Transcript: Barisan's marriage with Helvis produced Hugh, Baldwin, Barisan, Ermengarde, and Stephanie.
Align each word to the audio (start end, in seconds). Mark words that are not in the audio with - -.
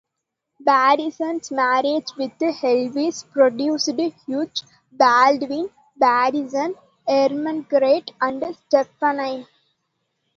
Barisan's 0.67 1.51
marriage 1.51 2.07
with 2.17 2.31
Helvis 2.39 3.23
produced 3.29 3.91
Hugh, 4.25 4.49
Baldwin, 4.91 5.69
Barisan, 5.95 6.73
Ermengarde, 7.07 8.11
and 8.19 8.43
Stephanie. 8.65 9.45